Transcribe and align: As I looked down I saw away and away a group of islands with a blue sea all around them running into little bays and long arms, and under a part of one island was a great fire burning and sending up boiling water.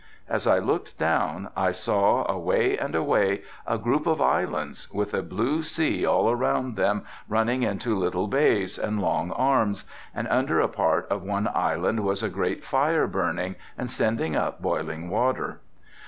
As 0.27 0.47
I 0.47 0.57
looked 0.57 0.97
down 0.97 1.49
I 1.55 1.71
saw 1.71 2.25
away 2.27 2.75
and 2.75 2.95
away 2.95 3.43
a 3.67 3.77
group 3.77 4.07
of 4.07 4.19
islands 4.19 4.91
with 4.91 5.13
a 5.13 5.21
blue 5.21 5.61
sea 5.61 6.07
all 6.07 6.31
around 6.31 6.75
them 6.75 7.03
running 7.29 7.61
into 7.61 7.95
little 7.95 8.27
bays 8.27 8.79
and 8.79 8.99
long 8.99 9.29
arms, 9.29 9.85
and 10.15 10.27
under 10.29 10.59
a 10.59 10.67
part 10.67 11.05
of 11.11 11.21
one 11.21 11.47
island 11.53 11.99
was 11.99 12.23
a 12.23 12.29
great 12.29 12.63
fire 12.63 13.05
burning 13.05 13.57
and 13.77 13.91
sending 13.91 14.35
up 14.35 14.59
boiling 14.59 15.07
water. 15.07 15.59